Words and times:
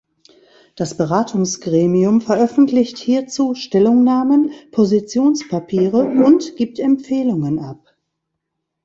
Das 0.75 0.97
Beratungsgremium 0.97 2.21
veröffentlicht 2.21 2.97
hierzu 2.97 3.53
Stellungnahmen, 3.53 4.51
Positionspapiere 4.71 6.03
und 6.05 6.55
gibt 6.57 6.79
Empfehlungen 6.79 7.59
ab. 7.59 7.95